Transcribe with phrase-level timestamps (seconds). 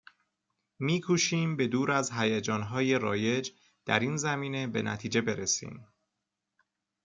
[0.79, 3.51] میکوشیم به دور از هیجانهای رایج
[3.85, 5.87] در این زمینه، به نتیجه برسیم